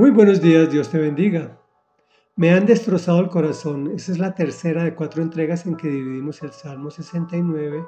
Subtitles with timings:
[0.00, 1.60] Muy buenos días, Dios te bendiga.
[2.34, 3.92] Me han destrozado el corazón.
[3.94, 7.84] Esa es la tercera de cuatro entregas en que dividimos el Salmo 69,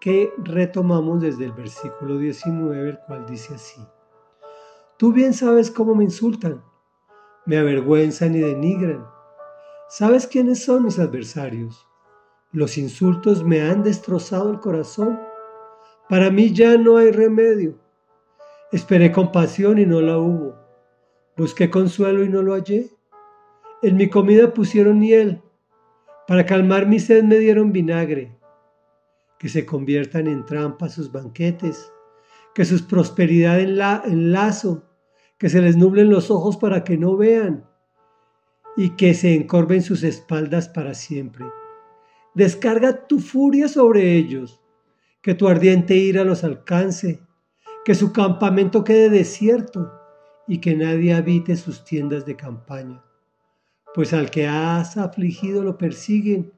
[0.00, 3.82] que retomamos desde el versículo 19, el cual dice así.
[4.96, 6.64] Tú bien sabes cómo me insultan,
[7.44, 9.06] me avergüenzan y denigran.
[9.90, 11.86] ¿Sabes quiénes son mis adversarios?
[12.50, 15.20] Los insultos me han destrozado el corazón.
[16.08, 17.78] Para mí ya no hay remedio.
[18.72, 20.65] Esperé compasión y no la hubo
[21.36, 22.88] Busqué consuelo y no lo hallé.
[23.82, 25.42] En mi comida pusieron miel.
[26.26, 28.34] Para calmar mi sed me dieron vinagre.
[29.38, 31.92] Que se conviertan en trampa sus banquetes.
[32.54, 34.84] Que sus prosperidad en, la, en lazo.
[35.36, 37.68] Que se les nublen los ojos para que no vean.
[38.74, 41.44] Y que se encorven sus espaldas para siempre.
[42.34, 44.62] Descarga tu furia sobre ellos.
[45.20, 47.20] Que tu ardiente ira los alcance.
[47.84, 49.92] Que su campamento quede desierto
[50.46, 53.02] y que nadie habite sus tiendas de campaña.
[53.94, 56.52] Pues al que has afligido lo persiguen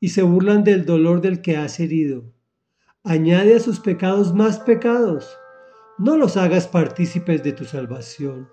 [0.00, 2.24] y se burlan del dolor del que has herido.
[3.02, 5.38] Añade a sus pecados más pecados.
[5.98, 8.48] No los hagas partícipes de tu salvación.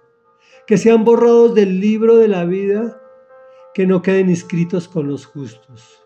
[0.68, 3.02] Que sean borrados del libro de la vida,
[3.74, 6.02] que no queden inscritos con los justos.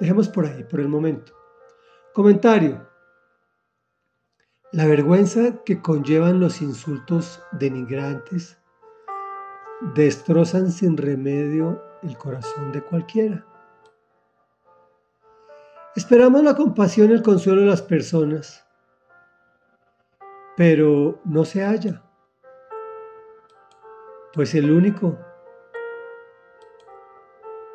[0.00, 1.32] Dejemos por ahí, por el momento.
[2.12, 2.89] Comentario.
[4.72, 8.56] La vergüenza que conllevan los insultos denigrantes
[9.96, 13.44] destrozan sin remedio el corazón de cualquiera.
[15.96, 18.64] Esperamos la compasión y el consuelo de las personas,
[20.56, 22.04] pero no se halla,
[24.32, 25.18] pues el único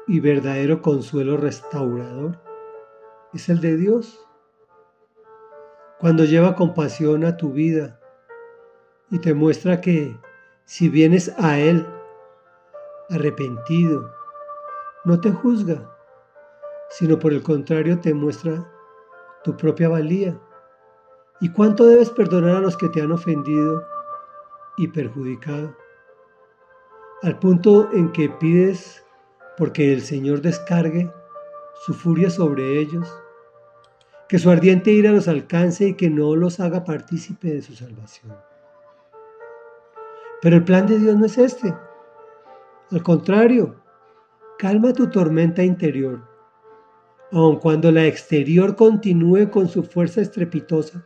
[0.08, 2.42] y verdadero consuelo restaurador
[3.34, 4.26] es el de Dios
[6.06, 8.00] cuando lleva compasión a tu vida
[9.10, 10.16] y te muestra que
[10.64, 11.84] si vienes a Él
[13.10, 14.14] arrepentido,
[15.04, 15.92] no te juzga,
[16.92, 18.72] sino por el contrario te muestra
[19.44, 20.40] tu propia valía.
[21.42, 23.84] Y cuánto debes perdonar a los que te han ofendido
[24.78, 25.76] y perjudicado,
[27.24, 29.04] al punto en que pides
[29.58, 31.12] porque el Señor descargue
[31.84, 33.12] su furia sobre ellos
[34.28, 38.36] que su ardiente ira los alcance y que no los haga partícipe de su salvación.
[40.42, 41.76] Pero el plan de Dios no es este.
[42.92, 43.82] Al contrario,
[44.58, 46.22] calma tu tormenta interior,
[47.32, 51.06] aun cuando la exterior continúe con su fuerza estrepitosa.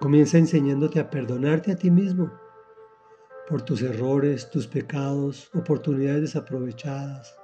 [0.00, 2.30] Comienza enseñándote a perdonarte a ti mismo
[3.48, 7.36] por tus errores, tus pecados, oportunidades desaprovechadas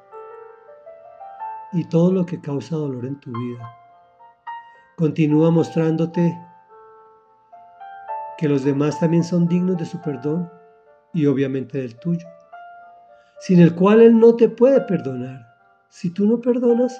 [1.73, 3.84] y todo lo que causa dolor en tu vida.
[4.97, 6.39] Continúa mostrándote
[8.39, 10.49] que los demás también son dignos de su perdón
[11.13, 12.29] y obviamente del tuyo,
[13.41, 15.49] sin el cual Él no te puede perdonar.
[15.89, 16.97] Si tú no perdonas,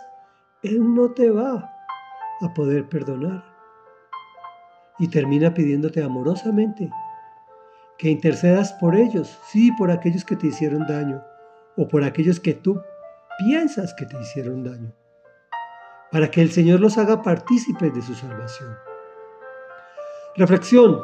[0.65, 1.71] Él no te va
[2.41, 3.45] a poder perdonar.
[4.99, 6.91] Y termina pidiéndote amorosamente
[7.97, 11.23] que intercedas por ellos, sí, por aquellos que te hicieron daño
[11.77, 12.81] o por aquellos que tú
[13.39, 14.93] piensas que te hicieron daño
[16.15, 18.79] para que el Señor los haga partícipes de su salvación.
[20.37, 21.01] Reflexión.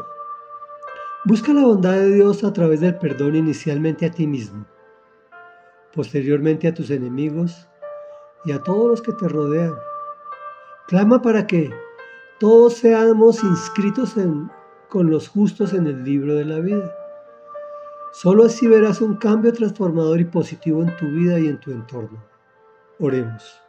[1.25, 4.65] Busca la bondad de Dios a través del perdón inicialmente a ti mismo,
[5.93, 7.69] posteriormente a tus enemigos
[8.45, 9.75] y a todos los que te rodean.
[10.87, 11.71] Clama para que
[12.39, 14.15] todos seamos inscritos
[14.89, 16.97] con los justos en el libro de la vida.
[18.13, 22.23] Solo así verás un cambio transformador y positivo en tu vida y en tu entorno.
[23.01, 23.61] Oremos.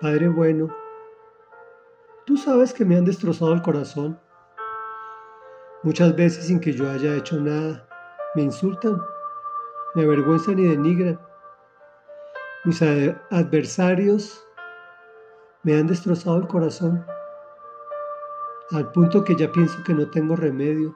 [0.00, 0.74] Padre bueno,
[2.24, 4.18] tú sabes que me han destrozado el corazón.
[5.82, 7.86] Muchas veces sin que yo haya hecho nada,
[8.34, 8.98] me insultan,
[9.94, 11.20] me avergüenzan y denigran.
[12.64, 14.42] Mis adversarios
[15.64, 17.04] me han destrozado el corazón,
[18.70, 20.94] al punto que ya pienso que no tengo remedio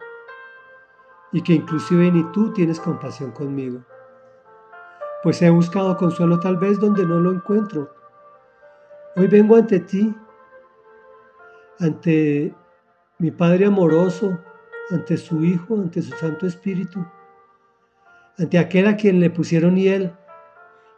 [1.30, 3.84] y que inclusive ni tú tienes compasión conmigo.
[5.22, 8.03] Pues he buscado consuelo tal vez donde no lo encuentro
[9.16, 10.12] Hoy vengo ante ti,
[11.78, 12.52] ante
[13.20, 14.36] mi Padre amoroso,
[14.90, 17.06] ante su Hijo, ante su Santo Espíritu,
[18.38, 20.12] ante aquel a quien le pusieron hiel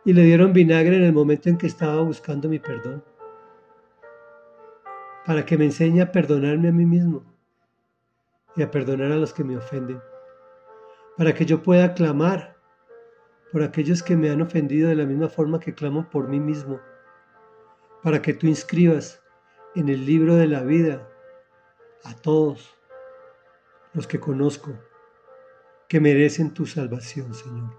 [0.07, 3.05] y le dieron vinagre en el momento en que estaba buscando mi perdón,
[5.27, 7.23] para que me enseñe a perdonarme a mí mismo
[8.57, 10.01] y a perdonar a los que me ofenden,
[11.19, 12.57] para que yo pueda clamar
[13.53, 16.81] por aquellos que me han ofendido de la misma forma que clamo por mí mismo
[18.07, 19.21] para que tú inscribas
[19.75, 21.09] en el libro de la vida
[22.05, 22.79] a todos
[23.95, 24.79] los que conozco,
[25.89, 27.77] que merecen tu salvación, Señor.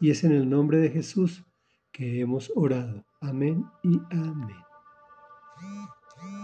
[0.00, 1.44] Y es en el nombre de Jesús
[1.92, 3.06] que hemos orado.
[3.20, 4.58] Amén y amén.